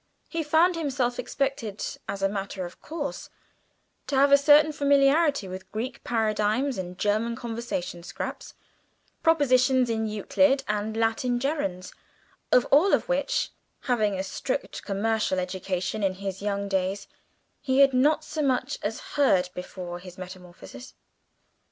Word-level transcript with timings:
He 0.29 0.41
found 0.41 0.75
himself 0.75 1.19
expected, 1.19 1.85
as 2.09 2.23
a 2.23 2.27
matter 2.27 2.65
of 2.65 2.81
course, 2.81 3.29
to 4.07 4.15
have 4.15 4.31
a 4.31 4.35
certain 4.39 4.71
familiarity 4.71 5.47
with 5.47 5.71
Greek 5.71 6.03
paradigms 6.03 6.79
and 6.79 6.97
German 6.97 7.35
conversation 7.35 8.01
scraps, 8.01 8.55
propositions 9.21 9.91
in 9.91 10.07
Euclid 10.07 10.63
and 10.67 10.97
Latin 10.97 11.39
gerunds, 11.39 11.93
of 12.51 12.65
all 12.71 12.93
of 12.95 13.07
which, 13.09 13.51
having 13.81 14.13
had 14.13 14.21
a 14.21 14.23
strict 14.23 14.81
commercial 14.81 15.37
education 15.37 16.01
in 16.01 16.15
his 16.15 16.41
young 16.41 16.67
days, 16.67 17.07
he 17.61 17.81
had 17.81 17.93
not 17.93 18.23
so 18.23 18.41
much 18.41 18.79
as 18.81 18.99
heard 19.13 19.51
before 19.53 19.99
his 19.99 20.17
metamorphosis. 20.17 20.95